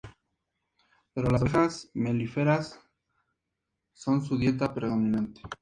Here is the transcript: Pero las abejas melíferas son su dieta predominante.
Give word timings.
Pero 1.13 1.29
las 1.29 1.41
abejas 1.41 1.91
melíferas 1.93 2.79
son 3.93 4.25
su 4.25 4.35
dieta 4.35 4.73
predominante. 4.73 5.41